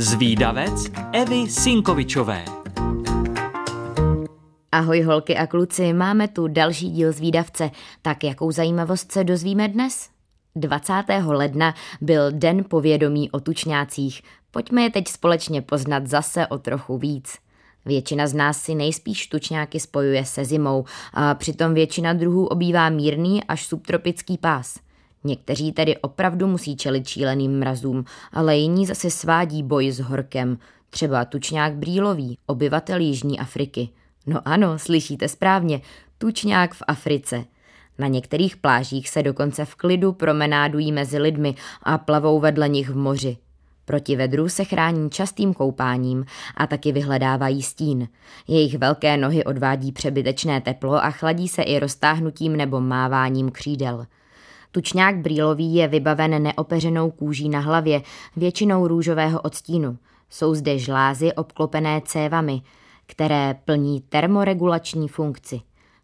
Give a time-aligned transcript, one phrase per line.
[0.00, 2.44] Zvídavec Evy Sinkovičové.
[4.72, 7.70] Ahoj holky a kluci, máme tu další díl Zvídavce.
[8.02, 10.08] Tak jakou zajímavost se dozvíme dnes?
[10.56, 10.92] 20.
[11.26, 14.22] ledna byl Den povědomí o tučňácích.
[14.50, 17.38] Pojďme je teď společně poznat zase o trochu víc.
[17.84, 23.44] Většina z nás si nejspíš tučňáky spojuje se zimou a přitom většina druhů obývá mírný
[23.44, 24.78] až subtropický pás–
[25.24, 30.58] Někteří tedy opravdu musí čelit šíleným mrazům, ale jiní zase svádí boj s horkem,
[30.90, 33.88] třeba tučňák brýlový, obyvatel Jižní Afriky.
[34.26, 35.80] No ano, slyšíte správně,
[36.18, 37.44] tučňák v Africe.
[37.98, 42.96] Na některých plážích se dokonce v klidu promenádují mezi lidmi a plavou vedle nich v
[42.96, 43.36] moři.
[43.84, 46.24] Proti vedru se chrání častým koupáním
[46.56, 48.08] a taky vyhledávají stín.
[48.48, 54.06] Jejich velké nohy odvádí přebytečné teplo a chladí se i roztáhnutím nebo máváním křídel.
[54.72, 58.02] Tučňák brýlový je vybaven neopeřenou kůží na hlavě,
[58.36, 59.98] většinou růžového odstínu.
[60.30, 62.62] Jsou zde žlázy obklopené cévami,
[63.06, 65.60] které plní termoregulační funkci.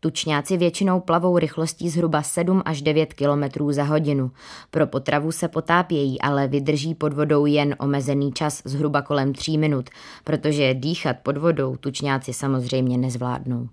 [0.00, 4.30] Tučňáci většinou plavou rychlostí zhruba 7 až 9 km za hodinu.
[4.70, 9.90] Pro potravu se potápějí, ale vydrží pod vodou jen omezený čas zhruba kolem 3 minut,
[10.24, 13.68] protože dýchat pod vodou tučňáci samozřejmě nezvládnou.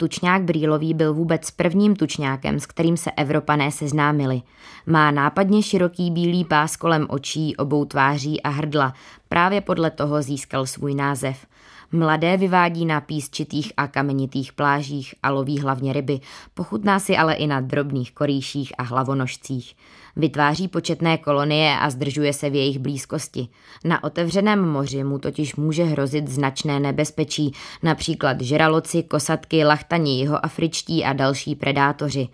[0.00, 4.42] Tučňák brýlový byl vůbec prvním tučňákem, s kterým se Evropané seznámili.
[4.86, 8.94] Má nápadně široký bílý pás kolem očí, obou tváří a hrdla.
[9.28, 11.46] Právě podle toho získal svůj název.
[11.92, 16.20] Mladé vyvádí na písčitých a kamenitých plážích a loví hlavně ryby,
[16.54, 19.74] pochutná si ale i na drobných korýších a hlavonožcích.
[20.16, 23.48] Vytváří početné kolonie a zdržuje se v jejich blízkosti.
[23.84, 31.12] Na otevřeném moři mu totiž může hrozit značné nebezpečí, například žraloci, kosatky, lachtani, jihoafričtí a
[31.12, 32.28] další predátoři.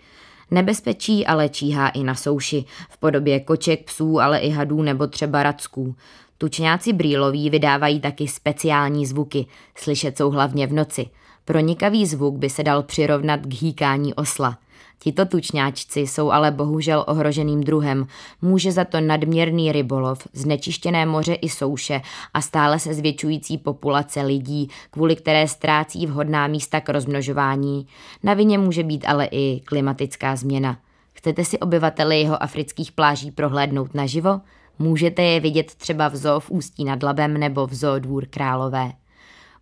[0.51, 5.43] Nebezpečí ale číhá i na souši, v podobě koček, psů, ale i hadů nebo třeba
[5.43, 5.95] racků.
[6.37, 11.07] Tučňáci brýloví vydávají taky speciální zvuky, slyšet jsou hlavně v noci.
[11.45, 14.57] Pronikavý zvuk by se dal přirovnat k hýkání osla.
[14.99, 18.07] Tito tučňáčci jsou ale bohužel ohroženým druhem.
[18.41, 22.01] Může za to nadměrný rybolov, znečištěné moře i souše
[22.33, 27.87] a stále se zvětšující populace lidí, kvůli které ztrácí vhodná místa k rozmnožování.
[28.23, 30.77] Na vině může být ale i klimatická změna.
[31.13, 34.41] Chcete si obyvatele jeho afrických pláží prohlédnout naživo?
[34.79, 38.91] Můžete je vidět třeba v zoo v Ústí nad Labem nebo v zoo Dvůr Králové.